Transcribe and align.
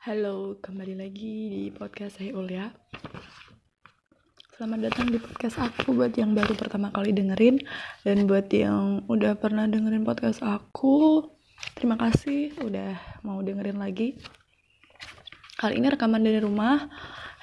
Halo, 0.00 0.56
kembali 0.64 0.96
lagi 0.96 1.52
di 1.52 1.62
podcast 1.68 2.16
saya 2.16 2.32
Ulia. 2.32 2.72
Selamat 4.56 4.88
datang 4.88 5.12
di 5.12 5.20
podcast 5.20 5.60
aku 5.60 5.92
buat 5.92 6.16
yang 6.16 6.32
baru 6.32 6.56
pertama 6.56 6.88
kali 6.88 7.12
dengerin 7.12 7.60
dan 8.00 8.24
buat 8.24 8.48
yang 8.48 9.04
udah 9.12 9.36
pernah 9.36 9.68
dengerin 9.68 10.00
podcast 10.08 10.40
aku. 10.40 11.28
Terima 11.76 12.00
kasih 12.00 12.56
udah 12.64 12.96
mau 13.28 13.44
dengerin 13.44 13.76
lagi. 13.76 14.16
Kali 15.60 15.76
ini 15.76 15.92
rekaman 15.92 16.24
dari 16.24 16.40
rumah 16.40 16.88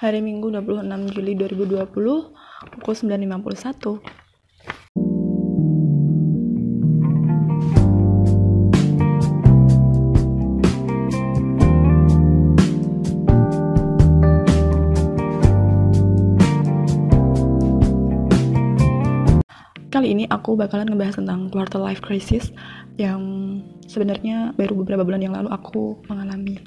hari 0.01 0.25
Minggu 0.25 0.49
26 0.49 1.13
Juli 1.13 1.37
2020 1.37 1.77
pukul 2.73 2.93
9.51. 2.97 4.26
Kali 19.97 20.13
ini 20.13 20.29
aku 20.29 20.53
bakalan 20.53 20.93
ngebahas 20.93 21.17
tentang 21.17 21.49
quarter 21.49 21.81
life 21.81 22.05
crisis 22.05 22.53
yang 23.01 23.17
sebenarnya 23.89 24.53
baru 24.53 24.77
beberapa 24.85 25.01
bulan 25.01 25.25
yang 25.25 25.33
lalu 25.33 25.49
aku 25.49 25.97
mengalami. 26.05 26.61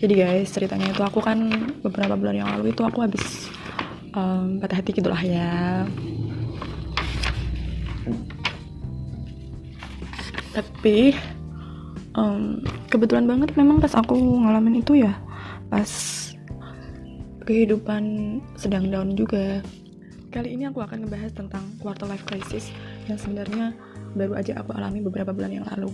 Jadi 0.00 0.16
guys, 0.16 0.48
ceritanya 0.48 0.96
itu 0.96 1.04
aku 1.04 1.20
kan 1.20 1.52
beberapa 1.84 2.16
bulan 2.16 2.40
yang 2.40 2.48
lalu 2.56 2.72
itu 2.72 2.80
aku 2.88 3.04
habis 3.04 3.52
um, 4.16 4.56
patah 4.64 4.80
hati 4.80 4.96
gitulah 4.96 5.20
ya. 5.20 5.84
Tapi 10.56 11.12
um, 12.16 12.64
kebetulan 12.88 13.28
banget 13.28 13.52
memang 13.60 13.76
pas 13.76 13.92
aku 13.92 14.16
ngalamin 14.16 14.80
itu 14.80 15.04
ya 15.04 15.20
pas 15.68 15.92
kehidupan 17.44 18.40
sedang 18.56 18.88
down 18.88 19.12
juga 19.12 19.60
Kali 20.30 20.54
ini 20.54 20.62
aku 20.62 20.78
akan 20.78 21.02
ngebahas 21.02 21.34
tentang 21.34 21.66
quarter 21.82 22.06
life 22.06 22.22
crisis 22.22 22.70
yang 23.10 23.18
sebenarnya 23.18 23.74
baru 24.14 24.38
aja 24.38 24.62
aku 24.62 24.70
alami 24.78 25.02
beberapa 25.02 25.34
bulan 25.34 25.50
yang 25.50 25.66
lalu. 25.66 25.90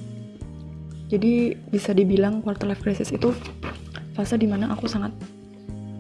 Jadi 1.09 1.57
bisa 1.73 1.97
dibilang 1.97 2.45
quarter 2.45 2.69
life 2.69 2.85
crisis 2.85 3.09
itu 3.17 3.33
fase 4.13 4.37
di 4.37 4.45
mana 4.45 4.77
aku 4.77 4.85
sangat 4.85 5.09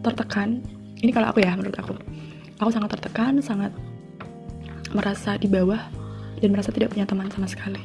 tertekan. 0.04 0.60
Ini 1.00 1.16
kalau 1.16 1.32
aku 1.32 1.40
ya 1.40 1.56
menurut 1.56 1.80
aku. 1.80 1.96
Aku 2.60 2.68
sangat 2.68 3.00
tertekan, 3.00 3.40
sangat 3.40 3.72
merasa 4.92 5.40
di 5.40 5.48
bawah 5.48 5.80
dan 6.36 6.52
merasa 6.52 6.68
tidak 6.68 6.92
punya 6.92 7.08
teman 7.08 7.32
sama 7.32 7.48
sekali. 7.48 7.80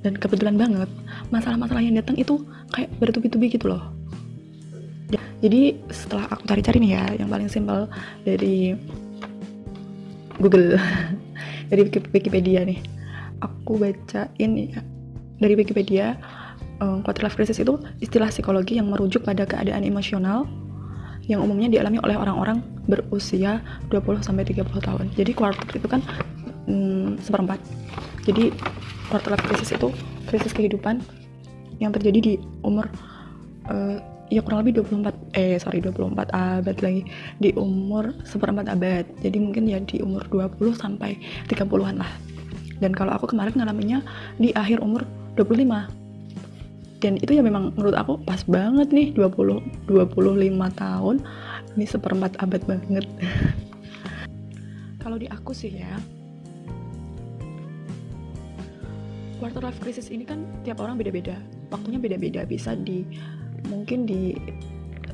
Dan 0.00 0.16
kebetulan 0.16 0.56
banget 0.56 0.88
masalah-masalah 1.28 1.84
yang 1.84 2.00
datang 2.00 2.16
itu 2.16 2.40
kayak 2.72 2.88
bertubi-tubi 3.04 3.52
gitu 3.52 3.68
loh. 3.68 3.84
Jadi 5.44 5.76
setelah 5.92 6.24
aku 6.32 6.48
cari-cari 6.48 6.80
nih 6.80 6.92
ya, 6.96 7.04
yang 7.20 7.28
paling 7.28 7.52
simpel 7.52 7.84
dari 8.24 8.72
Google 10.44 10.76
dari 11.72 11.88
Wikipedia 11.88 12.68
nih 12.68 12.84
aku 13.40 13.80
bacain 13.80 14.52
ya 14.60 14.84
dari 15.40 15.54
Wikipedia 15.56 16.20
um, 16.84 17.00
quarter 17.00 17.24
life 17.26 17.36
crisis 17.36 17.56
itu 17.60 17.80
istilah 18.04 18.28
psikologi 18.28 18.76
yang 18.76 18.92
merujuk 18.92 19.24
pada 19.24 19.48
keadaan 19.48 19.82
emosional 19.82 20.44
yang 21.24 21.40
umumnya 21.40 21.80
dialami 21.80 21.96
oleh 22.04 22.16
orang-orang 22.20 22.60
berusia 22.84 23.64
20 23.88 24.20
sampai 24.20 24.44
30 24.44 24.68
tahun. 24.68 25.08
Jadi 25.16 25.32
quarter 25.32 25.64
itu 25.72 25.88
kan 25.88 26.04
um, 26.68 27.16
seperempat. 27.16 27.56
Jadi 28.28 28.52
quarter 29.08 29.32
life 29.32 29.44
crisis 29.48 29.72
itu 29.72 29.88
krisis 30.28 30.52
kehidupan 30.52 31.00
yang 31.80 31.96
terjadi 31.96 32.18
di 32.20 32.34
umur 32.60 32.86
uh, 33.72 33.98
ya 34.32 34.40
kurang 34.40 34.64
lebih 34.64 34.84
24 34.84 35.36
eh 35.36 35.56
sorry 35.60 35.84
24 35.84 36.32
abad 36.32 36.76
lagi. 36.80 37.02
Di 37.40 37.50
umur 37.56 38.14
seperempat 38.24 38.70
abad. 38.70 39.04
Jadi 39.20 39.36
mungkin 39.40 39.68
ya 39.68 39.80
di 39.82 40.00
umur 40.00 40.24
20 40.32 40.76
sampai 40.76 41.16
30-an 41.50 42.00
lah. 42.00 42.12
Dan 42.78 42.90
kalau 42.92 43.14
aku 43.14 43.30
kemarin 43.30 43.54
ngalaminnya 43.54 44.00
di 44.36 44.50
akhir 44.52 44.82
umur 44.82 45.06
25 45.36 46.04
dan 47.04 47.20
itu 47.20 47.36
ya 47.36 47.44
memang 47.44 47.76
menurut 47.76 47.92
aku 47.92 48.16
pas 48.24 48.40
banget 48.48 48.88
nih 48.88 49.12
20 49.12 49.92
25 49.92 50.16
tahun. 50.72 51.16
Ini 51.76 51.84
seperempat 51.84 52.40
abad 52.40 52.64
banget. 52.64 53.04
Kalau 55.04 55.20
di 55.20 55.28
aku 55.28 55.52
sih 55.52 55.68
ya 55.68 56.00
quarter 59.36 59.60
life 59.60 59.76
crisis 59.84 60.08
ini 60.08 60.24
kan 60.24 60.48
tiap 60.64 60.80
orang 60.80 60.96
beda-beda. 60.96 61.36
Waktunya 61.68 62.00
beda-beda. 62.00 62.48
Bisa 62.48 62.72
di 62.72 63.04
mungkin 63.68 64.04
di 64.04 64.36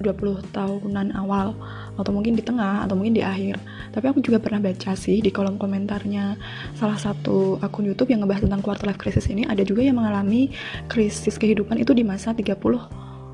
20 0.00 0.56
tahunan 0.56 1.12
awal 1.12 1.52
atau 2.00 2.10
mungkin 2.10 2.32
di 2.32 2.40
tengah 2.40 2.88
atau 2.88 2.96
mungkin 2.96 3.12
di 3.12 3.22
akhir. 3.22 3.60
Tapi 3.92 4.06
aku 4.08 4.24
juga 4.24 4.40
pernah 4.40 4.58
baca 4.58 4.96
sih 4.96 5.20
di 5.20 5.28
kolom 5.28 5.60
komentarnya 5.60 6.40
salah 6.74 6.96
satu 6.96 7.60
akun 7.60 7.84
YouTube 7.84 8.08
yang 8.10 8.24
ngebahas 8.24 8.48
tentang 8.48 8.64
quarter 8.64 8.88
life 8.88 8.96
crisis 8.96 9.28
ini 9.28 9.44
ada 9.44 9.60
juga 9.60 9.84
yang 9.84 10.00
mengalami 10.00 10.48
krisis 10.88 11.36
kehidupan 11.36 11.76
itu 11.76 11.92
di 11.92 12.02
masa 12.02 12.32
30 12.32 12.56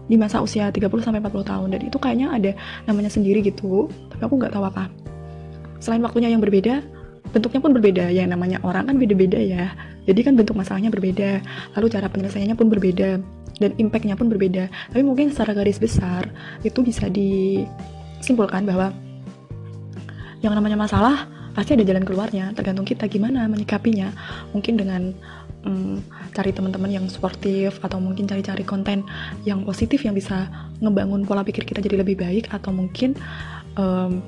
di 0.07 0.15
masa 0.15 0.39
usia 0.39 0.71
30 0.71 0.83
sampai 1.03 1.23
40 1.23 1.47
tahun. 1.47 1.69
Dan 1.71 1.81
itu 1.87 1.97
kayaknya 2.03 2.35
ada 2.35 2.51
namanya 2.91 3.09
sendiri 3.15 3.41
gitu 3.47 3.87
tapi 4.11 4.23
aku 4.27 4.35
nggak 4.43 4.53
tahu 4.53 4.67
apa. 4.67 4.91
Selain 5.79 6.03
waktunya 6.03 6.35
yang 6.35 6.43
berbeda 6.43 6.83
bentuknya 7.31 7.61
pun 7.61 7.75
berbeda 7.75 8.05
ya 8.11 8.25
namanya 8.27 8.59
orang 8.67 8.91
kan 8.91 8.99
beda-beda 8.99 9.39
ya. 9.39 9.71
Jadi 10.07 10.23
kan 10.23 10.35
bentuk 10.39 10.59
masalahnya 10.59 10.91
berbeda 10.91 11.43
lalu 11.79 11.87
cara 11.91 12.11
penyelesaiannya 12.11 12.57
pun 12.59 12.71
berbeda 12.71 13.23
dan 13.61 13.73
impactnya 13.81 14.17
pun 14.17 14.29
berbeda. 14.29 14.69
Tapi 14.93 15.03
mungkin 15.03 15.33
secara 15.33 15.57
garis 15.57 15.81
besar 15.81 16.29
itu 16.63 16.81
bisa 16.85 17.09
disimpulkan 17.09 18.69
bahwa 18.69 18.93
yang 20.45 20.53
namanya 20.53 20.77
masalah 20.77 21.27
pasti 21.57 21.73
ada 21.73 21.89
jalan 21.89 22.05
keluarnya 22.05 22.53
tergantung 22.53 22.85
kita 22.85 23.09
gimana 23.09 23.49
menyikapinya. 23.49 24.13
Mungkin 24.53 24.77
dengan 24.77 25.17
um, 25.65 26.05
cari 26.37 26.53
teman-teman 26.53 26.93
yang 26.93 27.07
sportif 27.09 27.81
atau 27.81 27.97
mungkin 27.97 28.29
cari-cari 28.29 28.63
konten 28.63 29.01
yang 29.49 29.65
positif 29.65 30.05
yang 30.05 30.13
bisa 30.13 30.47
ngebangun 30.85 31.25
pola 31.25 31.41
pikir 31.41 31.65
kita 31.65 31.81
jadi 31.81 32.05
lebih 32.05 32.21
baik 32.21 32.53
atau 32.53 32.71
mungkin 32.77 33.17
um, 33.81 34.21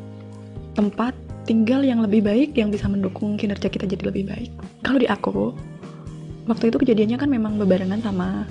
tempat 0.72 1.12
tinggal 1.44 1.81
yang 1.81 2.05
lebih 2.05 2.25
baik 2.25 2.56
yang 2.56 2.69
bisa 2.69 2.88
mendukung 2.88 3.37
kinerja 3.37 3.69
kita 3.69 3.84
jadi 3.84 4.09
lebih 4.09 4.28
baik. 4.28 4.50
Kalau 4.81 4.99
di 5.00 5.09
aku 5.09 5.53
waktu 6.49 6.72
itu 6.72 6.77
kejadiannya 6.81 7.19
kan 7.21 7.28
memang 7.28 7.61
bebarengan 7.61 8.00
sama 8.00 8.49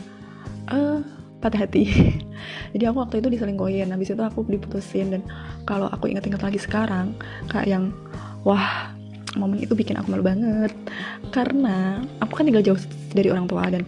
uh, 0.72 1.00
patah 1.40 1.66
hati. 1.68 1.88
Jadi 2.74 2.84
aku 2.90 2.98
waktu 3.02 3.16
itu 3.22 3.28
diselingkuhin 3.34 3.90
habis 3.90 4.12
itu 4.12 4.22
aku 4.22 4.46
diputusin. 4.48 5.14
Dan 5.14 5.22
kalau 5.64 5.88
aku 5.92 6.12
inget-inget 6.12 6.42
lagi 6.42 6.60
sekarang 6.60 7.14
kayak 7.50 7.68
yang 7.70 7.94
wah 8.44 8.92
momen 9.38 9.62
itu 9.62 9.74
bikin 9.78 9.98
aku 10.00 10.14
malu 10.14 10.26
banget. 10.26 10.74
Karena 11.30 12.02
aku 12.24 12.42
kan 12.42 12.46
tinggal 12.48 12.66
jauh 12.66 12.80
dari 13.14 13.30
orang 13.30 13.46
tua 13.46 13.68
dan 13.70 13.84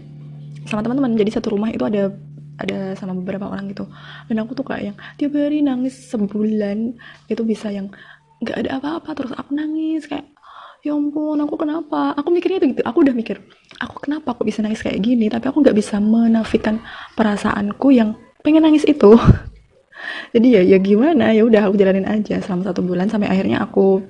sama 0.70 0.86
teman-teman. 0.86 1.18
Jadi 1.18 1.32
satu 1.34 1.56
rumah 1.56 1.74
itu 1.74 1.84
ada 1.86 2.14
ada 2.60 2.94
sama 3.00 3.16
beberapa 3.16 3.48
orang 3.48 3.72
gitu. 3.72 3.88
Dan 4.28 4.44
aku 4.44 4.52
tuh 4.54 4.68
kayak 4.68 4.94
yang 4.94 4.98
tiap 5.16 5.34
hari 5.36 5.64
nangis 5.64 5.96
sebulan. 6.12 6.96
Itu 7.32 7.48
bisa 7.48 7.72
yang 7.72 7.90
nggak 8.40 8.56
ada 8.56 8.80
apa-apa 8.80 9.10
terus 9.20 9.36
aku 9.36 9.52
nangis 9.52 10.08
kayak 10.08 10.24
ya 10.80 10.96
ampun 10.96 11.40
aku 11.44 11.56
kenapa? 11.60 12.16
Aku 12.16 12.32
mikirnya 12.32 12.64
itu 12.64 12.78
gitu. 12.78 12.84
Aku 12.88 13.04
udah 13.04 13.16
mikir 13.16 13.44
aku 13.80 14.04
kenapa 14.04 14.36
aku 14.36 14.44
bisa 14.48 14.60
nangis 14.64 14.84
kayak 14.84 15.00
gini? 15.00 15.32
Tapi 15.32 15.48
aku 15.52 15.64
nggak 15.64 15.76
bisa 15.76 15.98
menafikan 16.00 16.84
perasaanku 17.16 17.92
yang 17.96 18.16
pengen 18.44 18.64
nangis 18.64 18.84
itu. 18.88 19.16
Jadi 20.34 20.48
ya 20.56 20.62
ya 20.64 20.78
gimana? 20.80 21.32
Ya 21.36 21.44
udah 21.44 21.72
aku 21.72 21.76
jalanin 21.80 22.08
aja 22.08 22.40
selama 22.40 22.72
satu 22.72 22.84
bulan 22.84 23.12
sampai 23.12 23.28
akhirnya 23.28 23.64
aku 23.64 24.04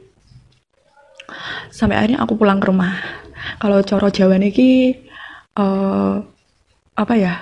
sampai 1.69 1.97
akhirnya 1.97 2.19
aku 2.21 2.37
pulang 2.37 2.61
ke 2.61 2.69
rumah. 2.69 2.97
Kalau 3.61 3.81
coro 3.85 4.09
Jawa 4.11 4.37
niki 4.37 4.93
uh, 5.57 6.21
apa 6.97 7.13
ya? 7.15 7.33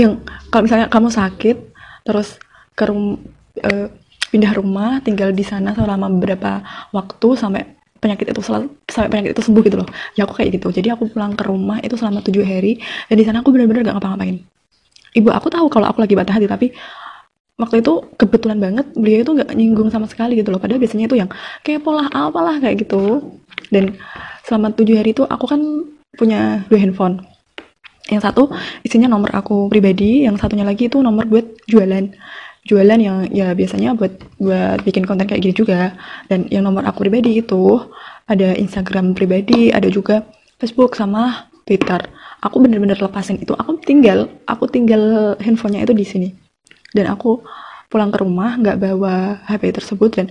Yang 0.00 0.24
kalau 0.48 0.62
misalnya 0.64 0.88
kamu 0.88 1.08
sakit 1.12 1.56
terus 2.04 2.36
ke 2.74 2.84
rum, 2.88 3.20
uh, 3.64 3.88
pindah 4.34 4.52
rumah 4.56 4.98
tinggal 5.04 5.30
di 5.30 5.46
sana 5.46 5.72
selama 5.76 6.10
beberapa 6.10 6.64
waktu 6.90 7.28
sampai 7.38 7.73
penyakit 8.04 8.36
itu 8.36 8.44
selalu 8.44 8.68
sampai 8.84 9.08
penyakit 9.08 9.32
itu 9.32 9.42
sembuh 9.48 9.62
gitu 9.64 9.76
loh. 9.80 9.88
Ya 10.12 10.28
aku 10.28 10.36
kayak 10.36 10.60
gitu. 10.60 10.68
Jadi 10.68 10.92
aku 10.92 11.08
pulang 11.08 11.32
ke 11.32 11.48
rumah 11.48 11.80
itu 11.80 11.96
selama 11.96 12.20
tujuh 12.20 12.44
hari 12.44 12.76
dan 13.08 13.16
di 13.16 13.24
sana 13.24 13.40
aku 13.40 13.48
benar-benar 13.48 13.88
gak 13.88 13.96
ngapa-ngapain. 13.96 14.44
Ibu 15.16 15.28
aku 15.32 15.48
tahu 15.48 15.66
kalau 15.72 15.88
aku 15.88 16.04
lagi 16.04 16.12
patah 16.12 16.36
hati 16.36 16.44
tapi 16.44 16.66
waktu 17.56 17.80
itu 17.80 17.92
kebetulan 18.20 18.58
banget 18.60 18.86
beliau 18.92 19.24
itu 19.24 19.32
gak 19.40 19.48
nyinggung 19.56 19.88
sama 19.88 20.04
sekali 20.04 20.36
gitu 20.36 20.52
loh. 20.52 20.60
Padahal 20.60 20.76
biasanya 20.76 21.08
itu 21.08 21.16
yang 21.16 21.32
kayak 21.64 21.80
pola 21.80 22.12
apalah 22.12 22.60
kayak 22.60 22.84
gitu. 22.84 23.32
Dan 23.72 23.96
selama 24.44 24.76
tujuh 24.76 25.00
hari 25.00 25.16
itu 25.16 25.24
aku 25.24 25.48
kan 25.48 25.60
punya 26.20 26.68
dua 26.68 26.78
handphone. 26.78 27.24
Yang 28.12 28.28
satu 28.28 28.52
isinya 28.84 29.08
nomor 29.08 29.32
aku 29.32 29.72
pribadi 29.72 30.28
yang 30.28 30.36
satunya 30.36 30.68
lagi 30.68 30.92
itu 30.92 31.00
nomor 31.00 31.24
buat 31.24 31.56
jualan 31.64 32.12
jualan 32.64 32.96
yang 32.96 33.28
ya 33.28 33.52
biasanya 33.52 33.92
buat 33.92 34.12
buat 34.40 34.80
bikin 34.82 35.04
konten 35.04 35.28
kayak 35.28 35.44
gini 35.44 35.54
juga. 35.54 35.92
Dan 36.28 36.48
yang 36.48 36.64
nomor 36.64 36.84
aku 36.88 37.04
pribadi 37.04 37.40
itu 37.40 37.80
ada 38.24 38.56
Instagram 38.56 39.12
pribadi 39.12 39.68
ada 39.68 39.86
juga 39.92 40.24
Facebook 40.56 40.96
sama 40.96 41.52
Twitter. 41.68 42.00
Aku 42.40 42.60
bener-bener 42.60 42.96
lepasin 42.96 43.40
itu. 43.40 43.52
Aku 43.56 43.80
tinggal 43.80 44.32
aku 44.48 44.68
tinggal 44.68 45.36
handphonenya 45.40 45.84
itu 45.84 45.94
di 45.96 46.06
sini. 46.08 46.28
Dan 46.92 47.08
aku 47.12 47.44
pulang 47.92 48.08
ke 48.08 48.18
rumah 48.24 48.56
nggak 48.56 48.80
bawa 48.80 49.44
HP 49.44 49.76
tersebut. 49.76 50.10
Dan 50.16 50.26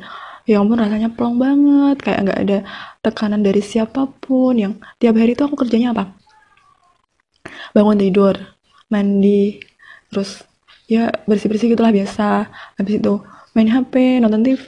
ya 0.49 0.57
ampun 0.57 0.81
rasanya 0.81 1.13
plong 1.13 1.37
banget. 1.37 1.97
Kayak 2.01 2.19
nggak 2.29 2.39
ada 2.49 2.57
tekanan 3.05 3.41
dari 3.45 3.61
siapa 3.61 4.09
pun 4.09 4.57
yang 4.57 4.73
tiap 4.97 5.17
hari 5.17 5.37
itu 5.37 5.45
aku 5.45 5.53
kerjanya 5.53 5.93
apa? 5.93 6.13
Bangun 7.73 7.97
tidur 7.97 8.37
mandi 8.93 9.57
terus 10.13 10.45
ya 10.87 11.09
bersih 11.27 11.47
bersih 11.49 11.71
gitulah 11.73 11.93
biasa. 11.93 12.47
Habis 12.79 12.99
itu 12.99 13.13
main 13.55 13.69
HP 13.69 14.19
nonton 14.19 14.41
TV 14.43 14.67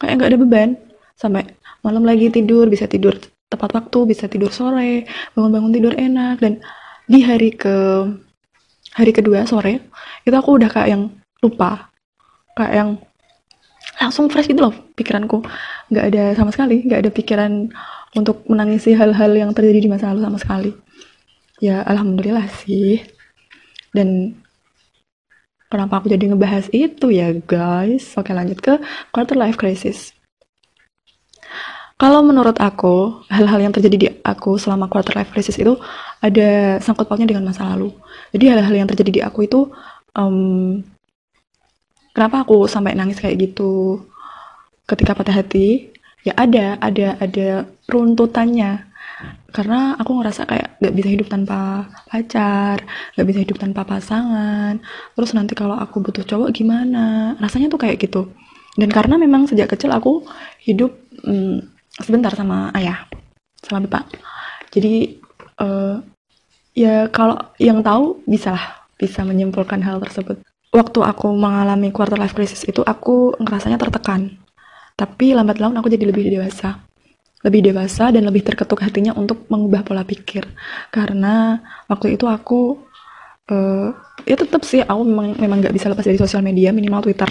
kayak 0.00 0.12
nggak 0.18 0.30
ada 0.34 0.38
beban. 0.40 0.70
Sampai 1.18 1.46
malam 1.82 2.06
lagi 2.06 2.30
tidur 2.30 2.70
bisa 2.70 2.86
tidur 2.86 3.18
tepat 3.48 3.72
waktu 3.72 3.98
bisa 4.04 4.28
tidur 4.28 4.52
sore 4.52 5.08
bangun-bangun 5.34 5.72
tidur 5.74 5.94
enak. 5.96 6.36
Dan 6.40 6.62
di 7.08 7.24
hari 7.24 7.54
ke 7.54 8.04
hari 8.96 9.12
kedua 9.14 9.44
sore 9.48 9.90
itu 10.24 10.34
aku 10.34 10.58
udah 10.58 10.70
kayak 10.70 10.88
yang 10.94 11.02
lupa. 11.44 11.90
Kayak 12.56 12.74
yang 12.74 12.90
langsung 13.98 14.30
fresh 14.30 14.50
gitu 14.50 14.62
loh 14.62 14.74
pikiranku. 14.94 15.42
Nggak 15.90 16.04
ada 16.14 16.24
sama 16.38 16.50
sekali 16.54 16.86
nggak 16.86 17.00
ada 17.06 17.10
pikiran 17.10 17.52
untuk 18.16 18.46
menangisi 18.48 18.96
hal-hal 18.96 19.34
yang 19.36 19.50
terjadi 19.52 19.84
di 19.84 19.90
masa 19.90 20.14
lalu 20.14 20.24
sama 20.24 20.38
sekali. 20.40 20.70
Ya 21.58 21.82
alhamdulillah 21.82 22.46
sih. 22.62 23.02
Dan 23.90 24.38
kenapa 25.68 26.00
aku 26.00 26.08
jadi 26.08 26.32
ngebahas 26.32 26.66
itu 26.72 27.12
ya 27.12 27.32
guys? 27.36 28.16
Oke 28.16 28.32
lanjut 28.32 28.58
ke 28.60 28.80
quarter 29.12 29.36
life 29.36 29.60
crisis. 29.60 30.16
Kalau 31.98 32.22
menurut 32.22 32.54
aku 32.62 33.26
hal-hal 33.26 33.58
yang 33.58 33.74
terjadi 33.74 33.96
di 33.98 34.08
aku 34.22 34.54
selama 34.54 34.86
quarter 34.86 35.18
life 35.18 35.34
crisis 35.34 35.58
itu 35.58 35.74
ada 36.22 36.78
sangkut 36.78 37.10
pautnya 37.10 37.26
dengan 37.26 37.50
masa 37.50 37.66
lalu. 37.74 37.90
Jadi 38.30 38.44
hal-hal 38.54 38.74
yang 38.74 38.88
terjadi 38.88 39.10
di 39.10 39.20
aku 39.20 39.50
itu 39.50 39.66
um, 40.14 40.78
kenapa 42.14 42.46
aku 42.46 42.70
sampai 42.70 42.94
nangis 42.94 43.18
kayak 43.18 43.50
gitu? 43.50 43.98
Ketika 44.86 45.12
patah 45.12 45.42
hati 45.42 45.90
ya 46.22 46.38
ada 46.38 46.78
ada 46.80 47.18
ada 47.18 47.66
runtutannya 47.90 48.87
karena 49.50 49.98
aku 49.98 50.22
ngerasa 50.22 50.46
kayak 50.46 50.68
gak 50.78 50.94
bisa 50.94 51.08
hidup 51.10 51.26
tanpa 51.26 51.90
pacar 52.06 52.78
gak 53.18 53.26
bisa 53.26 53.42
hidup 53.42 53.58
tanpa 53.58 53.82
pasangan. 53.82 54.78
Terus 55.18 55.30
nanti 55.34 55.58
kalau 55.58 55.74
aku 55.74 55.98
butuh 56.04 56.22
cowok 56.22 56.50
gimana? 56.54 57.34
Rasanya 57.42 57.66
tuh 57.72 57.80
kayak 57.82 57.98
gitu. 57.98 58.30
Dan 58.78 58.94
karena 58.94 59.18
memang 59.18 59.50
sejak 59.50 59.74
kecil 59.74 59.90
aku 59.90 60.22
hidup 60.62 60.94
hmm, 61.26 61.66
sebentar 61.98 62.30
sama 62.34 62.70
ayah 62.78 63.10
sama 63.58 63.82
bapak. 63.88 64.06
Jadi 64.70 65.18
uh, 65.58 65.98
ya 66.78 67.10
kalau 67.10 67.34
yang 67.58 67.82
tahu 67.82 68.22
bisa 68.22 68.54
lah 68.54 68.86
bisa 68.94 69.26
menyimpulkan 69.26 69.82
hal 69.82 69.98
tersebut. 69.98 70.38
Waktu 70.70 71.00
aku 71.00 71.32
mengalami 71.32 71.90
quarter 71.90 72.20
life 72.20 72.36
crisis 72.36 72.62
itu 72.62 72.84
aku 72.86 73.34
ngerasanya 73.40 73.80
tertekan. 73.80 74.38
Tapi 74.94 75.34
lambat 75.34 75.58
laun 75.58 75.78
aku 75.78 75.90
jadi 75.90 76.10
lebih 76.10 76.26
dewasa 76.30 76.87
lebih 77.46 77.70
dewasa 77.70 78.10
dan 78.10 78.26
lebih 78.26 78.42
terketuk 78.42 78.82
hatinya 78.82 79.14
untuk 79.14 79.46
mengubah 79.46 79.86
pola 79.86 80.02
pikir. 80.02 80.46
Karena 80.90 81.62
waktu 81.86 82.18
itu 82.18 82.26
aku 82.26 82.82
uh, 83.50 83.94
ya 84.26 84.34
tetap 84.34 84.66
sih 84.66 84.82
aku 84.82 85.02
memang 85.06 85.38
memang 85.38 85.58
nggak 85.62 85.74
bisa 85.74 85.86
lepas 85.86 86.02
dari 86.06 86.18
sosial 86.18 86.42
media 86.42 86.74
minimal 86.74 87.06
Twitter. 87.06 87.30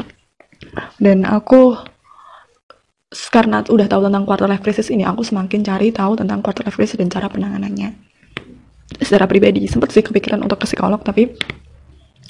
Dan 0.95 1.27
aku 1.27 1.75
karena 3.31 3.63
udah 3.63 3.88
tahu 3.88 4.01
tentang 4.07 4.24
quarter 4.27 4.48
life 4.51 4.63
crisis 4.63 4.92
ini 4.92 5.07
aku 5.07 5.24
semakin 5.24 5.63
cari 5.63 5.95
tahu 5.95 6.19
tentang 6.19 6.44
quarter 6.44 6.68
life 6.68 6.75
crisis 6.75 7.00
dan 7.00 7.12
cara 7.12 7.27
penanganannya. 7.27 7.95
Secara 9.03 9.27
pribadi 9.27 9.68
sempat 9.68 9.92
sih 9.92 10.03
kepikiran 10.03 10.39
untuk 10.39 10.63
ke 10.63 10.68
psikolog 10.68 11.03
tapi 11.03 11.36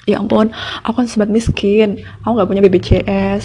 ya 0.08 0.24
ampun 0.24 0.50
aku 0.88 1.04
kan 1.04 1.06
sebat 1.06 1.28
miskin 1.28 2.00
aku 2.24 2.32
nggak 2.40 2.48
punya 2.48 2.64
BPJS 2.64 3.44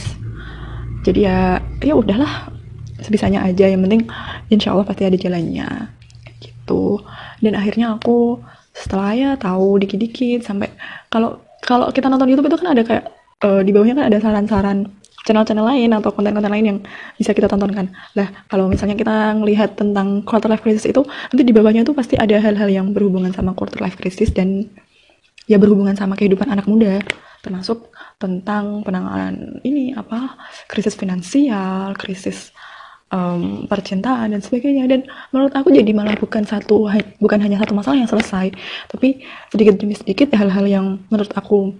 jadi 1.03 1.21
ya 1.27 1.39
ya 1.83 1.95
udahlah 1.99 2.55
sebisanya 3.03 3.45
aja 3.45 3.69
yang 3.69 3.83
penting 3.85 4.09
insya 4.49 4.73
Allah 4.73 4.87
pasti 4.87 5.07
ada 5.07 5.19
jalannya 5.19 5.93
gitu 6.43 7.03
dan 7.43 7.53
akhirnya 7.59 7.99
aku 7.99 8.39
setelah 8.73 9.13
ya 9.13 9.31
tahu 9.37 9.77
dikit-dikit 9.85 10.49
sampai 10.49 10.73
kalau 11.13 11.43
kalau 11.63 11.93
kita 11.95 12.09
nonton 12.09 12.31
YouTube 12.33 12.49
itu 12.49 12.59
kan 12.59 12.75
ada 12.75 12.83
kayak 12.83 13.05
uh, 13.45 13.61
di 13.61 13.71
bawahnya 13.71 13.95
kan 14.01 14.07
ada 14.09 14.19
saran-saran 14.19 14.79
channel-channel 15.23 15.63
lain 15.63 15.91
atau 15.95 16.11
konten-konten 16.11 16.51
lain 16.51 16.67
yang 16.67 16.79
bisa 17.15 17.31
kita 17.31 17.47
tontonkan. 17.47 17.95
Lah, 18.19 18.27
kalau 18.51 18.67
misalnya 18.67 18.99
kita 18.99 19.39
ngelihat 19.39 19.79
tentang 19.79 20.27
quarter 20.27 20.51
life 20.51 20.67
crisis 20.67 20.83
itu, 20.91 21.07
nanti 21.07 21.43
di 21.47 21.55
bawahnya 21.55 21.87
itu 21.87 21.95
pasti 21.95 22.19
ada 22.19 22.43
hal-hal 22.43 22.67
yang 22.67 22.91
berhubungan 22.91 23.31
sama 23.31 23.55
quarter 23.55 23.79
life 23.79 23.95
crisis 23.95 24.35
dan 24.35 24.67
ya 25.47 25.63
berhubungan 25.63 25.95
sama 25.95 26.19
kehidupan 26.19 26.51
anak 26.51 26.67
muda, 26.67 26.99
termasuk 27.43 27.91
tentang 28.19 28.83
penanganan 28.83 29.63
ini 29.63 29.95
apa 29.95 30.39
krisis 30.67 30.99
finansial, 30.99 31.95
krisis 31.95 32.51
um, 33.13 33.69
percintaan 33.69 34.33
dan 34.33 34.41
sebagainya. 34.41 34.89
Dan 34.89 35.07
menurut 35.31 35.53
aku 35.53 35.71
jadi 35.71 35.93
malah 35.93 36.17
bukan 36.17 36.43
satu 36.43 36.89
bukan 37.21 37.39
hanya 37.45 37.61
satu 37.61 37.77
masalah 37.77 38.01
yang 38.01 38.11
selesai 38.11 38.51
tapi 38.89 39.23
sedikit 39.53 39.79
demi 39.79 39.95
sedikit 39.95 40.33
hal-hal 40.35 40.65
yang 40.67 40.87
menurut 41.13 41.31
aku 41.37 41.77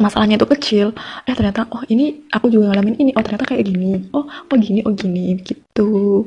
masalahnya 0.00 0.40
itu 0.40 0.48
kecil. 0.48 0.86
Eh 1.28 1.36
ternyata 1.36 1.68
oh 1.70 1.84
ini 1.92 2.26
aku 2.32 2.48
juga 2.48 2.72
ngalamin 2.72 2.96
ini. 2.98 3.10
Oh 3.14 3.22
ternyata 3.22 3.44
kayak 3.46 3.68
gini. 3.68 4.08
Oh 4.16 4.24
oh 4.26 4.56
gini? 4.56 4.80
Oh 4.82 4.96
gini. 4.96 5.38
Gitu. 5.44 6.26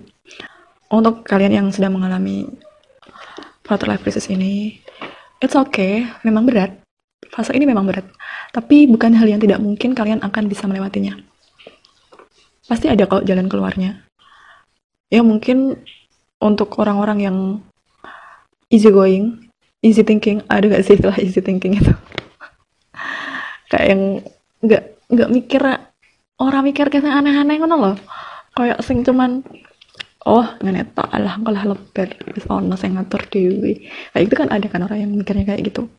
Untuk 0.94 1.26
kalian 1.26 1.58
yang 1.58 1.68
sedang 1.74 1.98
mengalami 1.98 2.46
quarter 3.66 3.90
life 3.90 4.06
crisis 4.06 4.30
ini 4.30 4.78
it's 5.42 5.58
okay. 5.58 6.06
Memang 6.22 6.46
berat. 6.46 6.78
Fase 7.34 7.50
ini 7.58 7.66
memang 7.66 7.90
berat. 7.90 8.06
Tapi 8.54 8.86
bukan 8.86 9.18
hal 9.18 9.26
yang 9.26 9.42
tidak 9.42 9.58
mungkin 9.58 9.98
kalian 9.98 10.22
akan 10.22 10.46
bisa 10.46 10.70
melewatinya 10.70 11.33
pasti 12.68 12.88
ada 12.88 13.08
kok 13.08 13.28
jalan 13.28 13.52
keluarnya. 13.52 14.04
Ya 15.12 15.22
mungkin 15.22 15.78
untuk 16.40 16.76
orang-orang 16.80 17.20
yang 17.24 17.38
easy 18.72 18.90
going 18.90 19.52
easy 19.84 20.02
thinking 20.02 20.42
ada 20.48 20.66
gak 20.72 20.84
sih 20.88 20.96
istilah 20.96 21.20
easy 21.20 21.44
thinking 21.44 21.78
itu? 21.78 21.94
Kayak 23.72 23.88
yang 23.94 24.02
nggak 24.64 24.84
nggak 25.12 25.30
mikir 25.30 25.62
orang 26.40 26.64
mikir 26.64 26.88
kayak 26.88 27.04
aneh-aneh 27.04 27.60
ngono 27.60 27.76
loh. 27.76 27.96
Kayak 28.56 28.80
sing 28.86 29.04
cuman 29.04 29.44
oh 30.24 30.48
ngene 30.64 30.88
tok 30.96 31.10
alah 31.12 31.36
kalah 31.44 31.64
lebar 31.68 32.10
wis 32.32 32.48
ono 32.48 32.80
sing 32.80 32.96
ngatur 32.96 33.28
dewi 33.28 33.92
kayak 34.16 34.24
itu 34.24 34.36
kan 34.40 34.48
ada 34.56 34.68
kan 34.72 34.88
orang 34.88 35.04
yang 35.04 35.12
mikirnya 35.12 35.44
kayak 35.44 35.68
gitu. 35.68 35.92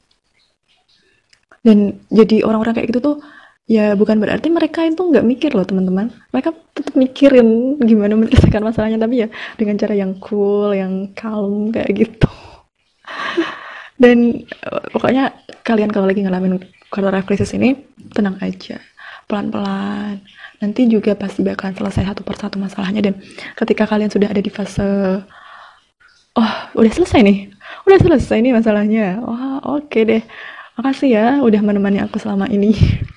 Dan 1.64 2.04
jadi 2.12 2.44
orang-orang 2.44 2.76
kayak 2.76 2.88
gitu 2.92 3.00
tuh 3.00 3.16
ya 3.64 3.96
bukan 3.96 4.20
berarti 4.20 4.52
mereka 4.52 4.84
itu 4.84 5.00
nggak 5.00 5.24
mikir 5.24 5.50
loh 5.56 5.64
teman-teman. 5.64 6.12
Mereka 6.32 6.52
tetap 6.76 6.94
mikirin 6.96 7.80
gimana 7.80 8.12
menyelesaikan 8.16 8.60
masalahnya. 8.60 9.00
Tapi 9.00 9.24
ya 9.24 9.28
dengan 9.56 9.76
cara 9.80 9.94
yang 9.96 10.12
cool 10.20 10.76
yang 10.76 11.12
calm 11.16 11.72
kayak 11.72 11.90
gitu. 11.96 12.28
Dan 14.02 14.44
uh, 14.68 14.84
pokoknya 14.92 15.32
kalian 15.64 15.90
kalau 15.94 16.10
lagi 16.10 16.20
ngalamin 16.26 16.60
quarter 16.92 17.12
life 17.14 17.26
crisis 17.26 17.56
ini 17.56 17.78
tenang 18.12 18.36
aja. 18.44 18.80
Pelan-pelan. 19.24 20.20
Nanti 20.60 20.84
juga 20.88 21.16
pasti 21.16 21.40
bakalan 21.40 21.72
selesai 21.72 22.04
satu 22.04 22.20
persatu 22.20 22.60
masalahnya. 22.60 23.00
Dan 23.00 23.16
ketika 23.56 23.88
kalian 23.88 24.12
sudah 24.12 24.28
ada 24.28 24.44
di 24.44 24.52
fase 24.52 24.84
oh 26.36 26.52
udah 26.76 26.92
selesai 26.92 27.20
nih. 27.24 27.48
Udah 27.88 27.98
selesai 28.02 28.44
nih 28.44 28.52
masalahnya. 28.52 29.24
Wah 29.24 29.64
oke 29.64 29.88
okay 29.88 30.02
deh. 30.04 30.22
Makasih 30.74 31.08
ya 31.14 31.26
udah 31.40 31.60
menemani 31.62 32.02
aku 32.02 32.18
selama 32.18 32.50
ini 32.50 32.74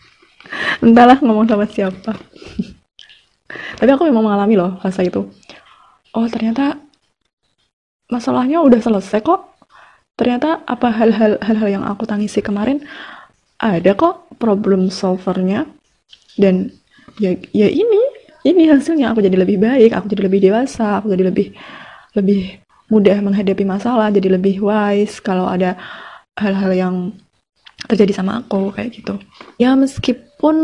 entahlah 0.83 1.17
ngomong 1.21 1.47
sama 1.49 1.65
siapa. 1.69 2.13
Tapi 3.77 3.89
aku 3.93 4.09
memang 4.09 4.27
mengalami 4.27 4.55
loh 4.59 4.77
fase 4.81 5.07
itu. 5.07 5.27
Oh 6.11 6.27
ternyata 6.27 6.77
masalahnya 8.11 8.63
udah 8.63 8.79
selesai 8.81 9.23
kok. 9.23 9.55
Ternyata 10.17 10.65
apa 10.65 10.89
hal-hal 10.89 11.37
hal-hal 11.39 11.69
yang 11.69 11.83
aku 11.85 12.09
tangisi 12.09 12.41
kemarin 12.41 12.81
ada 13.61 13.93
kok 13.93 14.27
problem 14.41 14.89
solvernya. 14.89 15.69
Dan 16.37 16.73
ya 17.21 17.33
ya 17.53 17.69
ini 17.69 18.01
ini 18.45 18.69
hasilnya. 18.69 19.13
Aku 19.13 19.21
jadi 19.21 19.37
lebih 19.37 19.61
baik 19.61 19.93
aku 19.93 20.09
jadi 20.09 20.23
lebih 20.25 20.39
dewasa 20.49 21.01
aku 21.01 21.13
jadi 21.13 21.29
lebih 21.29 21.53
lebih 22.17 22.65
mudah 22.87 23.19
menghadapi 23.19 23.67
masalah 23.67 24.07
jadi 24.09 24.39
lebih 24.39 24.63
wise 24.63 25.19
kalau 25.19 25.43
ada 25.43 25.75
hal-hal 26.39 26.71
yang 26.71 26.95
terjadi 27.85 28.17
sama 28.17 28.41
aku 28.41 28.73
kayak 28.73 28.89
gitu. 28.97 29.21
Ya 29.61 29.77
meskipun 29.77 30.27
pun 30.37 30.55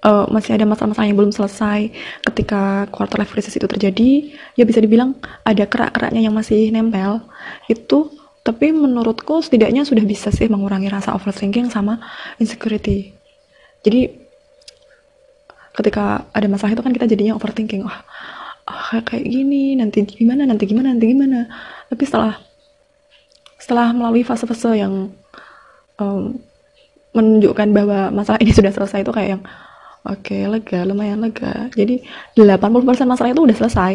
uh, 0.00 0.26
masih 0.32 0.56
ada 0.56 0.64
masalah-masalah 0.64 1.06
yang 1.12 1.20
belum 1.20 1.32
selesai 1.32 1.92
ketika 2.32 2.88
quarter 2.88 3.20
life 3.20 3.36
crisis 3.36 3.52
itu 3.52 3.68
terjadi 3.68 4.32
ya 4.56 4.64
bisa 4.64 4.80
dibilang 4.80 5.12
ada 5.44 5.68
kerak-keraknya 5.68 6.24
yang 6.24 6.32
masih 6.32 6.72
nempel. 6.72 7.20
Itu 7.68 8.08
tapi 8.40 8.72
menurutku 8.72 9.44
setidaknya 9.44 9.84
sudah 9.84 10.00
bisa 10.08 10.32
sih 10.32 10.48
mengurangi 10.48 10.88
rasa 10.88 11.12
overthinking 11.12 11.68
sama 11.68 12.00
insecurity. 12.40 13.12
Jadi 13.84 14.08
ketika 15.76 16.24
ada 16.32 16.48
masalah 16.48 16.72
itu 16.72 16.82
kan 16.82 16.92
kita 16.96 17.06
jadinya 17.06 17.36
overthinking. 17.36 17.84
Wah 17.84 18.00
oh, 18.72 19.04
kayak 19.04 19.28
gini 19.28 19.76
nanti 19.76 20.00
gimana 20.08 20.48
nanti 20.48 20.64
gimana 20.64 20.96
nanti 20.96 21.12
gimana. 21.12 21.44
Tapi 21.92 22.02
setelah 22.08 22.40
setelah 23.60 23.92
melalui 23.92 24.24
fase-fase 24.24 24.80
yang 24.80 25.12
um, 26.00 26.40
menunjukkan 27.16 27.68
bahwa 27.74 28.14
masalah 28.14 28.38
ini 28.38 28.54
sudah 28.54 28.70
selesai 28.70 29.02
itu 29.02 29.10
kayak 29.10 29.28
yang 29.38 29.42
oke 30.06 30.22
okay, 30.22 30.46
lega 30.46 30.86
lumayan 30.86 31.20
lega. 31.22 31.68
Jadi 31.74 32.02
80% 32.38 33.06
masalah 33.06 33.30
itu 33.34 33.42
udah 33.42 33.56
selesai. 33.56 33.92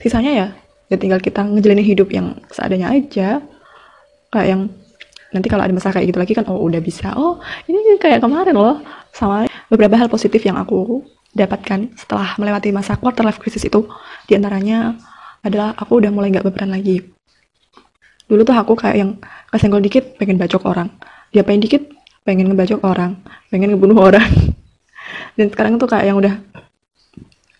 Sisanya 0.00 0.32
ya 0.32 0.48
ya 0.88 0.96
tinggal 0.96 1.20
kita 1.20 1.44
ngejalanin 1.44 1.84
hidup 1.84 2.08
yang 2.08 2.40
seadanya 2.48 2.92
aja. 2.92 3.44
Kayak 4.32 4.48
yang 4.48 4.62
nanti 5.28 5.46
kalau 5.52 5.60
ada 5.64 5.72
masalah 5.76 6.00
kayak 6.00 6.08
gitu 6.08 6.20
lagi 6.20 6.32
kan 6.32 6.44
oh 6.48 6.60
udah 6.64 6.80
bisa. 6.80 7.12
Oh 7.16 7.40
ini 7.68 8.00
kayak 8.00 8.24
kemarin 8.24 8.56
loh 8.56 8.80
sama 9.12 9.44
beberapa 9.68 10.00
hal 10.00 10.08
positif 10.08 10.40
yang 10.44 10.56
aku 10.56 11.04
dapatkan 11.36 11.92
setelah 11.94 12.32
melewati 12.40 12.72
masa 12.72 12.96
quarter 12.96 13.24
life 13.24 13.40
crisis 13.40 13.64
itu. 13.68 13.84
Di 14.24 14.40
antaranya 14.40 14.96
adalah 15.44 15.76
aku 15.76 16.00
udah 16.00 16.08
mulai 16.08 16.32
nggak 16.32 16.48
berperan 16.48 16.72
lagi. 16.72 17.04
Dulu 18.28 18.44
tuh 18.44 18.56
aku 18.56 18.76
kayak 18.76 18.96
yang 18.96 19.10
kesenggol 19.48 19.80
dikit 19.80 20.16
pengen 20.20 20.36
bacok 20.36 20.64
orang. 20.68 20.92
Dia 21.32 21.44
pengen 21.44 21.64
dikit 21.64 21.97
pengen 22.28 22.52
ngebacok 22.52 22.84
orang 22.84 23.16
pengen 23.48 23.72
ngebunuh 23.72 23.96
orang. 23.96 24.28
Dan 25.40 25.48
sekarang 25.48 25.80
tuh 25.80 25.88
kayak 25.88 26.12
yang 26.12 26.20
udah 26.20 26.36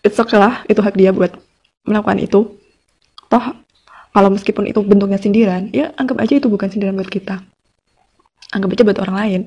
it's 0.05 0.21
okay 0.21 0.37
lah 0.37 0.61
itu 0.69 0.77
hak 0.77 0.93
dia 0.93 1.09
buat 1.09 1.33
melakukan 1.89 2.21
itu. 2.21 2.53
Toh 3.25 3.45
kalau 4.13 4.29
meskipun 4.29 4.69
itu 4.69 4.77
bentuknya 4.85 5.17
sindiran 5.17 5.73
ya 5.73 5.89
anggap 5.97 6.21
aja 6.21 6.37
itu 6.37 6.45
bukan 6.45 6.69
sindiran 6.69 6.93
buat 6.93 7.09
kita. 7.09 7.41
Anggap 8.53 8.69
aja 8.77 8.83
buat 8.85 8.99
orang 9.01 9.15
lain. 9.17 9.41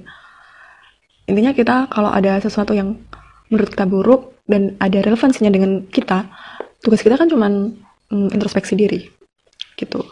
Intinya 1.31 1.55
kita 1.55 1.87
kalau 1.87 2.11
ada 2.11 2.43
sesuatu 2.43 2.75
yang 2.75 2.99
menurut 3.47 3.71
kita 3.71 3.87
buruk 3.87 4.43
dan 4.50 4.75
ada 4.83 4.99
relevansinya 5.07 5.55
dengan 5.55 5.87
kita 5.87 6.26
tugas 6.83 6.99
kita 6.99 7.14
kan 7.14 7.31
cuman 7.31 7.79
mm, 8.11 8.35
introspeksi 8.35 8.75
diri 8.75 9.07
gitu. 9.79 10.02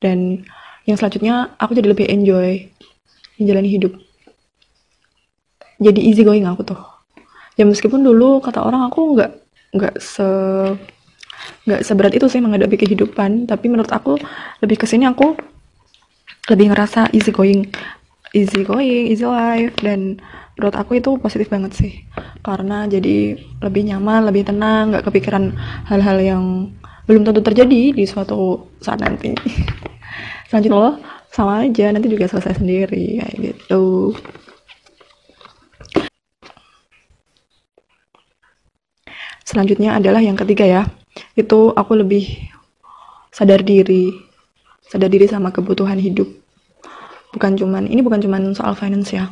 Dan 0.00 0.40
yang 0.88 0.96
selanjutnya 0.96 1.52
aku 1.60 1.76
jadi 1.76 1.92
lebih 1.92 2.08
enjoy 2.08 2.64
menjalani 3.36 3.68
hidup 3.68 3.92
jadi 5.82 6.00
easy 6.00 6.22
going 6.22 6.46
aku 6.46 6.62
tuh. 6.62 6.80
Ya 7.58 7.68
meskipun 7.68 8.00
dulu 8.00 8.40
kata 8.40 8.64
orang 8.64 8.88
aku 8.88 9.18
nggak 9.18 9.30
nggak 9.76 9.94
se 10.00 10.26
nggak 11.66 11.80
seberat 11.82 12.12
itu 12.14 12.26
sih 12.30 12.40
menghadapi 12.40 12.78
kehidupan. 12.78 13.50
Tapi 13.50 13.66
menurut 13.68 13.90
aku 13.90 14.16
lebih 14.64 14.80
ke 14.80 14.86
sini 14.88 15.04
aku 15.04 15.36
lebih 16.50 16.72
ngerasa 16.72 17.12
easy 17.14 17.30
going 17.30 17.68
easy 18.32 18.64
going 18.64 19.10
easy 19.12 19.26
life. 19.26 19.76
Dan 19.82 20.22
menurut 20.56 20.76
aku 20.78 20.96
itu 21.02 21.18
positif 21.20 21.52
banget 21.52 21.74
sih. 21.76 21.92
Karena 22.40 22.88
jadi 22.88 23.36
lebih 23.60 23.82
nyaman 23.92 24.30
lebih 24.30 24.48
tenang 24.48 24.94
nggak 24.94 25.04
kepikiran 25.10 25.52
hal-hal 25.90 26.18
yang 26.22 26.44
belum 27.04 27.26
tentu 27.26 27.42
terjadi 27.42 27.92
di 27.92 28.04
suatu 28.06 28.70
saat 28.78 29.02
nanti. 29.02 29.34
Selanjutnya 30.48 30.78
lo 30.78 30.90
sama 31.32 31.64
aja 31.64 31.88
nanti 31.88 32.12
juga 32.12 32.28
selesai 32.28 32.60
sendiri 32.60 33.24
kayak 33.24 33.36
gitu 33.40 34.12
selanjutnya 39.52 40.00
adalah 40.00 40.24
yang 40.24 40.34
ketiga 40.40 40.64
ya. 40.64 40.82
Itu 41.36 41.76
aku 41.76 42.00
lebih 42.00 42.24
sadar 43.28 43.60
diri 43.60 44.08
sadar 44.88 45.12
diri 45.12 45.28
sama 45.28 45.52
kebutuhan 45.52 46.00
hidup. 46.00 46.28
Bukan 47.36 47.60
cuman 47.60 47.84
ini 47.84 48.00
bukan 48.00 48.24
cuman 48.24 48.56
soal 48.56 48.72
finance 48.72 49.12
ya. 49.12 49.28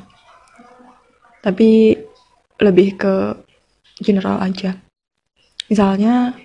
Tapi 1.40 1.96
lebih 2.60 3.00
ke 3.00 3.32
general 4.04 4.44
aja. 4.44 4.76
Misalnya 5.72 6.36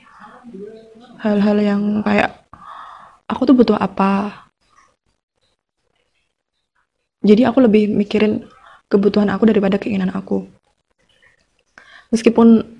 hal-hal 1.19 1.57
yang 1.59 1.81
kayak 2.03 2.31
aku 3.27 3.41
tuh 3.43 3.55
butuh 3.55 3.75
apa? 3.79 4.47
Jadi 7.25 7.41
aku 7.43 7.63
lebih 7.63 7.89
mikirin 7.91 8.45
kebutuhan 8.91 9.31
aku 9.33 9.49
daripada 9.49 9.81
keinginan 9.81 10.13
aku. 10.13 10.45
Meskipun 12.13 12.74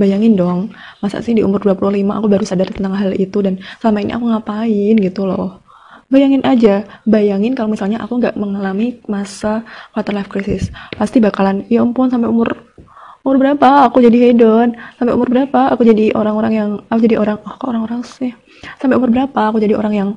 bayangin 0.00 0.32
dong 0.32 0.72
masa 1.04 1.20
sih 1.20 1.36
di 1.36 1.44
umur 1.44 1.60
25 1.60 2.00
aku 2.08 2.26
baru 2.32 2.44
sadar 2.48 2.72
tentang 2.72 2.96
hal 2.96 3.12
itu 3.12 3.44
dan 3.44 3.60
selama 3.84 3.98
ini 4.00 4.12
aku 4.16 4.24
ngapain 4.32 4.96
gitu 4.96 5.28
loh. 5.28 5.60
Bayangin 6.10 6.42
aja 6.42 6.88
bayangin 7.06 7.54
kalau 7.54 7.70
misalnya 7.70 8.02
aku 8.02 8.18
nggak 8.18 8.34
mengalami 8.34 8.98
masa 9.06 9.62
quarter 9.94 10.16
life 10.16 10.26
crisis 10.32 10.72
pasti 10.96 11.22
bakalan 11.22 11.62
ya 11.70 11.84
ampun 11.84 12.10
sampai 12.10 12.26
umur 12.26 12.50
umur 13.20 13.36
berapa 13.36 13.86
aku 13.86 14.00
jadi 14.00 14.32
hedon? 14.32 14.74
Sampai 14.96 15.12
umur 15.12 15.28
berapa 15.28 15.70
aku 15.70 15.84
jadi 15.84 16.16
orang-orang 16.16 16.52
yang 16.56 16.70
aku 16.88 17.00
jadi 17.04 17.20
orang 17.20 17.36
oh, 17.44 17.54
kok 17.54 17.68
orang-orang 17.68 18.00
sih? 18.02 18.32
Sampai 18.80 18.96
umur 18.96 19.12
berapa 19.12 19.40
aku 19.52 19.60
jadi 19.60 19.76
orang 19.76 19.94
yang 19.94 20.10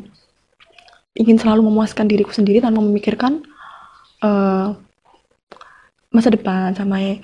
ingin 1.14 1.38
selalu 1.38 1.62
memuaskan 1.70 2.10
diriku 2.10 2.34
sendiri 2.34 2.58
tanpa 2.58 2.82
memikirkan 2.82 3.46
uh, 4.26 4.74
masa 6.10 6.30
depan 6.34 6.74
sama 6.74 7.22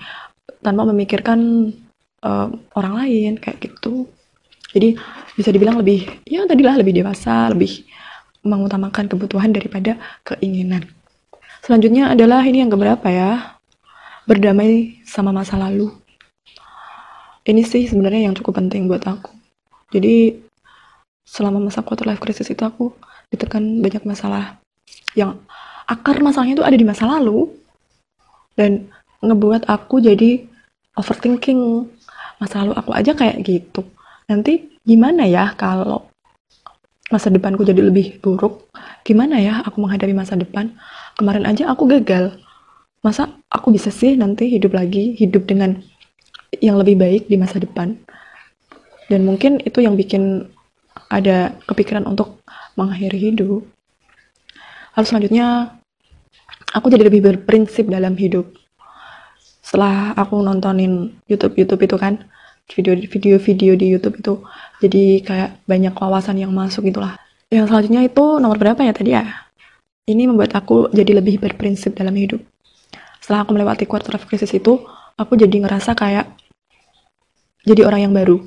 tanpa 0.62 0.86
memikirkan 0.90 1.72
uh, 2.24 2.48
orang 2.76 2.94
lain 3.06 3.32
kayak 3.40 3.60
gitu. 3.64 4.08
Jadi 4.70 4.96
bisa 5.34 5.50
dibilang 5.50 5.82
lebih 5.82 6.06
ya 6.30 6.46
tadilah 6.46 6.78
lebih 6.78 7.02
dewasa 7.02 7.50
lebih 7.50 7.86
mengutamakan 8.46 9.10
kebutuhan 9.10 9.52
daripada 9.52 10.00
keinginan. 10.24 10.88
Selanjutnya 11.66 12.14
adalah 12.14 12.46
ini 12.46 12.64
yang 12.64 12.72
keberapa 12.72 13.08
ya? 13.12 13.60
Berdamai 14.24 15.02
sama 15.04 15.34
masa 15.34 15.58
lalu. 15.60 15.92
Ini 17.44 17.66
sih 17.66 17.90
sebenarnya 17.90 18.30
yang 18.30 18.36
cukup 18.38 18.62
penting 18.62 18.86
buat 18.86 19.04
aku. 19.04 19.34
Jadi 19.90 20.38
selama 21.26 21.58
masa 21.58 21.82
quarter 21.82 22.06
life 22.06 22.22
crisis 22.22 22.48
itu 22.48 22.62
aku 22.62 22.94
ditekan 23.34 23.82
banyak 23.82 24.06
masalah. 24.06 24.62
Yang 25.18 25.42
akar 25.90 26.22
masalahnya 26.22 26.62
itu 26.62 26.66
ada 26.66 26.78
di 26.78 26.86
masa 26.86 27.10
lalu. 27.10 27.50
Dan 28.54 28.88
ngebuat 29.26 29.66
aku 29.68 30.00
jadi 30.00 30.46
overthinking 30.96 31.90
masa 32.40 32.64
lalu 32.64 32.74
aku 32.80 32.92
aja 32.96 33.12
kayak 33.14 33.44
gitu. 33.44 33.84
Nanti 34.32 34.80
gimana 34.88 35.28
ya 35.28 35.54
kalau 35.60 36.08
masa 37.12 37.28
depanku 37.30 37.68
jadi 37.68 37.84
lebih 37.84 38.24
buruk? 38.24 38.72
Gimana 39.04 39.38
ya 39.38 39.62
aku 39.68 39.84
menghadapi 39.84 40.16
masa 40.16 40.40
depan? 40.40 40.74
Kemarin 41.20 41.46
aja 41.46 41.68
aku 41.70 41.86
gagal. 41.86 42.40
Masa 43.04 43.32
aku 43.52 43.76
bisa 43.76 43.92
sih 43.92 44.16
nanti 44.16 44.48
hidup 44.48 44.76
lagi 44.76 45.16
hidup 45.20 45.48
dengan 45.48 45.80
yang 46.64 46.80
lebih 46.80 47.00
baik 47.00 47.24
di 47.28 47.36
masa 47.36 47.60
depan? 47.60 48.00
Dan 49.12 49.26
mungkin 49.26 49.60
itu 49.64 49.84
yang 49.84 49.98
bikin 50.00 50.48
ada 51.10 51.58
kepikiran 51.66 52.06
untuk 52.06 52.40
mengakhiri 52.78 53.34
hidup. 53.34 53.66
Lalu 54.94 55.06
selanjutnya 55.06 55.48
aku 56.76 56.92
jadi 56.94 57.10
lebih 57.10 57.26
berprinsip 57.26 57.90
dalam 57.90 58.14
hidup 58.14 58.59
setelah 59.70 60.18
aku 60.18 60.42
nontonin 60.42 61.14
YouTube 61.30 61.54
YouTube 61.54 61.86
itu 61.86 61.94
kan 62.02 62.26
video-video 62.74 63.78
di 63.78 63.86
YouTube 63.94 64.18
itu 64.18 64.42
jadi 64.82 65.22
kayak 65.22 65.50
banyak 65.70 65.94
wawasan 65.94 66.42
yang 66.42 66.50
masuk 66.50 66.90
gitulah. 66.90 67.22
Yang 67.54 67.70
selanjutnya 67.70 68.02
itu 68.10 68.42
nomor 68.42 68.58
berapa 68.58 68.82
ya 68.82 68.98
tadi 68.98 69.14
ya? 69.14 69.30
Ini 70.10 70.26
membuat 70.26 70.58
aku 70.58 70.90
jadi 70.90 71.22
lebih 71.22 71.38
berprinsip 71.38 71.94
dalam 71.94 72.18
hidup. 72.18 72.42
Setelah 73.22 73.46
aku 73.46 73.54
melewati 73.54 73.86
quarter 73.86 74.18
life 74.18 74.26
crisis 74.26 74.58
itu 74.58 74.82
aku 75.14 75.38
jadi 75.38 75.62
ngerasa 75.62 75.94
kayak 75.94 76.34
jadi 77.62 77.86
orang 77.86 78.10
yang 78.10 78.14
baru. 78.18 78.42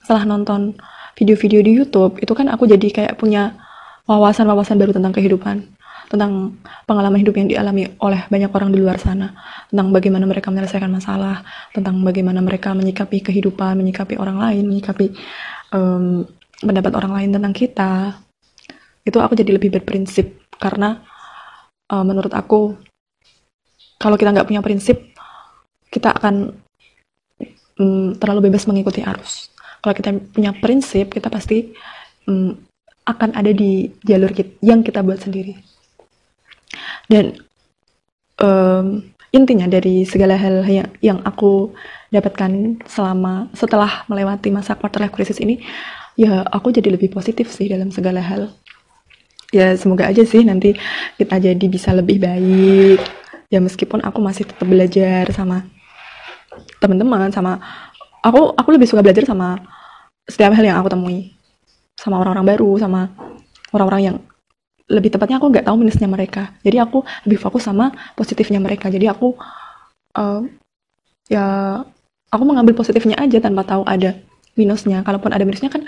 Setelah 0.00 0.24
nonton 0.24 0.72
video-video 1.20 1.60
di 1.60 1.84
YouTube 1.84 2.16
itu 2.16 2.32
kan 2.32 2.48
aku 2.48 2.64
jadi 2.64 2.88
kayak 2.88 3.20
punya 3.20 3.60
wawasan-wawasan 4.08 4.80
baru 4.80 4.96
tentang 4.96 5.12
kehidupan 5.12 5.75
tentang 6.06 6.62
pengalaman 6.86 7.18
hidup 7.18 7.34
yang 7.34 7.50
dialami 7.50 7.90
oleh 7.98 8.26
banyak 8.30 8.50
orang 8.54 8.70
di 8.70 8.78
luar 8.78 8.98
sana, 9.02 9.34
tentang 9.70 9.90
bagaimana 9.90 10.24
mereka 10.26 10.54
menyelesaikan 10.54 10.90
masalah, 10.90 11.42
tentang 11.74 11.98
bagaimana 12.06 12.38
mereka 12.38 12.70
menyikapi 12.72 13.26
kehidupan, 13.26 13.74
menyikapi 13.74 14.14
orang 14.14 14.38
lain, 14.38 14.64
menyikapi 14.70 15.10
um, 15.74 16.22
pendapat 16.62 16.92
orang 16.94 17.12
lain 17.22 17.30
tentang 17.34 17.54
kita. 17.54 17.92
Itu 19.02 19.18
aku 19.18 19.34
jadi 19.34 19.58
lebih 19.58 19.74
berprinsip 19.78 20.46
karena 20.62 21.02
uh, 21.90 22.04
menurut 22.06 22.30
aku 22.34 22.78
kalau 23.98 24.14
kita 24.14 24.30
nggak 24.30 24.46
punya 24.46 24.62
prinsip, 24.62 25.02
kita 25.90 26.14
akan 26.14 26.54
um, 27.82 28.14
terlalu 28.14 28.50
bebas 28.50 28.68
mengikuti 28.70 29.02
arus. 29.02 29.50
Kalau 29.82 29.94
kita 29.94 30.10
punya 30.30 30.54
prinsip, 30.54 31.10
kita 31.10 31.32
pasti 31.32 31.74
um, 32.30 32.54
akan 33.06 33.38
ada 33.38 33.54
di 33.54 33.90
jalur 34.02 34.34
kita, 34.34 34.50
yang 34.62 34.82
kita 34.82 35.02
buat 35.02 35.22
sendiri 35.22 35.75
dan 37.06 37.38
um, 38.42 39.02
intinya 39.34 39.66
dari 39.68 40.06
segala 40.06 40.38
hal 40.38 40.64
yang 40.66 40.88
yang 41.02 41.18
aku 41.22 41.74
dapatkan 42.10 42.82
selama 42.86 43.50
setelah 43.52 44.06
melewati 44.08 44.48
masa 44.54 44.78
quarter 44.78 45.02
life 45.02 45.14
crisis 45.14 45.42
ini 45.42 45.60
ya 46.16 46.46
aku 46.48 46.72
jadi 46.72 46.88
lebih 46.94 47.12
positif 47.12 47.52
sih 47.52 47.68
dalam 47.68 47.92
segala 47.92 48.24
hal. 48.24 48.50
Ya 49.54 49.76
semoga 49.78 50.10
aja 50.10 50.26
sih 50.26 50.42
nanti 50.42 50.74
kita 51.20 51.38
jadi 51.38 51.66
bisa 51.70 51.94
lebih 51.94 52.18
baik. 52.18 52.98
Ya 53.52 53.62
meskipun 53.62 54.02
aku 54.02 54.18
masih 54.18 54.48
tetap 54.48 54.66
belajar 54.66 55.30
sama 55.30 55.62
teman-teman 56.80 57.30
sama 57.30 57.60
aku 58.24 58.56
aku 58.56 58.68
lebih 58.74 58.88
suka 58.88 59.04
belajar 59.04 59.28
sama 59.28 59.60
setiap 60.26 60.50
hal 60.56 60.64
yang 60.66 60.78
aku 60.82 60.90
temui. 60.90 61.36
Sama 61.94 62.20
orang-orang 62.20 62.56
baru 62.56 62.70
sama 62.80 63.00
orang-orang 63.70 64.02
yang 64.02 64.16
lebih 64.86 65.10
tepatnya 65.10 65.42
aku 65.42 65.50
nggak 65.50 65.66
tahu 65.66 65.76
minusnya 65.82 66.06
mereka. 66.06 66.54
Jadi 66.62 66.78
aku 66.78 67.02
lebih 67.26 67.38
fokus 67.42 67.66
sama 67.66 67.90
positifnya 68.14 68.62
mereka. 68.62 68.86
Jadi 68.86 69.10
aku 69.10 69.34
uh, 70.14 70.40
ya 71.26 71.46
aku 72.30 72.42
mengambil 72.46 72.78
positifnya 72.78 73.18
aja 73.18 73.42
tanpa 73.42 73.66
tahu 73.66 73.82
ada 73.82 74.14
minusnya. 74.54 75.02
Kalaupun 75.02 75.34
ada 75.34 75.42
minusnya 75.42 75.70
kan 75.74 75.82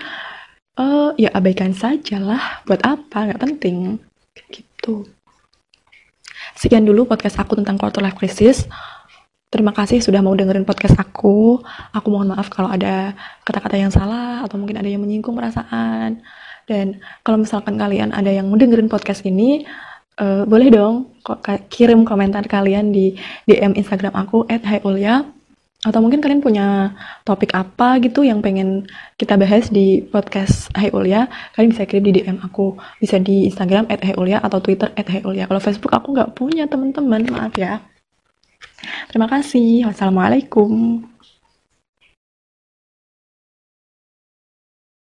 uh, 0.82 1.14
ya 1.14 1.30
abaikan 1.30 1.70
saja 1.74 2.18
lah 2.18 2.62
buat 2.66 2.82
apa? 2.82 3.30
Nggak 3.30 3.42
penting. 3.42 4.02
Gitu. 4.50 5.06
Sekian 6.58 6.82
dulu 6.82 7.06
podcast 7.06 7.38
aku 7.38 7.54
tentang 7.54 7.78
quarter 7.78 8.02
life 8.02 8.18
crisis. 8.18 8.66
Terima 9.48 9.72
kasih 9.72 10.04
sudah 10.04 10.20
mau 10.20 10.36
dengerin 10.36 10.66
podcast 10.66 10.98
aku. 10.98 11.62
Aku 11.94 12.06
mohon 12.12 12.34
maaf 12.34 12.52
kalau 12.52 12.68
ada 12.68 13.16
kata-kata 13.46 13.80
yang 13.80 13.88
salah 13.94 14.44
atau 14.44 14.60
mungkin 14.60 14.76
ada 14.76 14.90
yang 14.90 15.00
menyinggung 15.00 15.38
perasaan. 15.38 16.20
Dan 16.68 17.00
kalau 17.24 17.40
misalkan 17.40 17.80
kalian 17.80 18.12
ada 18.12 18.28
yang 18.28 18.52
dengerin 18.52 18.92
podcast 18.92 19.24
ini, 19.24 19.64
uh, 20.20 20.44
boleh 20.44 20.68
dong 20.68 21.16
kirim 21.72 22.04
komentar 22.04 22.44
kalian 22.44 22.92
di 22.92 23.16
DM 23.48 23.74
Instagram 23.74 24.14
aku 24.14 24.44
@hayulya 24.46 25.24
atau 25.78 26.02
mungkin 26.02 26.18
kalian 26.18 26.42
punya 26.42 26.90
topik 27.22 27.54
apa 27.54 28.02
gitu 28.02 28.26
yang 28.26 28.42
pengen 28.42 28.90
kita 29.14 29.38
bahas 29.38 29.70
di 29.70 30.02
podcast 30.02 30.74
Hayulya, 30.74 31.30
kalian 31.54 31.70
bisa 31.70 31.86
kirim 31.86 32.02
di 32.02 32.18
DM 32.18 32.42
aku. 32.42 32.74
Bisa 32.98 33.22
di 33.22 33.46
Instagram 33.46 33.86
@hayulya 33.86 34.42
atau 34.42 34.58
Twitter 34.58 34.90
@hayulya. 34.98 35.46
Kalau 35.46 35.62
Facebook 35.62 35.94
aku 35.94 36.18
nggak 36.18 36.34
punya 36.34 36.66
teman-teman, 36.66 37.30
maaf 37.30 37.54
ya. 37.54 37.78
Terima 39.06 39.30
kasih. 39.30 39.86
Wassalamualaikum. 39.86 40.98